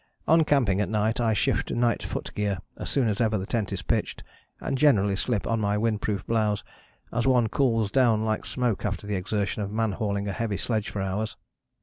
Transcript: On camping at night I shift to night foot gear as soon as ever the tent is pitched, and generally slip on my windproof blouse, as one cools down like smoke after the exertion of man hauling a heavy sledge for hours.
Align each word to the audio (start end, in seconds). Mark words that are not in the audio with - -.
On 0.27 0.43
camping 0.43 0.81
at 0.81 0.89
night 0.89 1.19
I 1.19 1.33
shift 1.33 1.67
to 1.67 1.75
night 1.75 2.01
foot 2.01 2.31
gear 2.33 2.57
as 2.75 2.89
soon 2.89 3.07
as 3.07 3.21
ever 3.21 3.37
the 3.37 3.45
tent 3.45 3.71
is 3.71 3.83
pitched, 3.83 4.23
and 4.59 4.75
generally 4.75 5.15
slip 5.15 5.45
on 5.45 5.59
my 5.59 5.77
windproof 5.77 6.25
blouse, 6.25 6.63
as 7.13 7.27
one 7.27 7.49
cools 7.49 7.91
down 7.91 8.23
like 8.25 8.43
smoke 8.43 8.83
after 8.83 9.05
the 9.05 9.15
exertion 9.15 9.61
of 9.61 9.71
man 9.71 9.91
hauling 9.91 10.27
a 10.27 10.31
heavy 10.31 10.57
sledge 10.57 10.89
for 10.89 11.03
hours. 11.03 11.37